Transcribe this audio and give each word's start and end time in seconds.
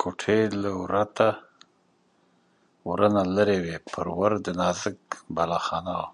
کوټې 0.00 0.40
له 0.62 0.70
ورته 0.82 1.28
لرې 3.36 3.58
وې، 3.64 3.76
پر 3.92 4.06
ور 4.18 4.32
د 4.44 4.46
نازک 4.60 5.00
بالاخانه 5.34 5.92
وه. 6.00 6.08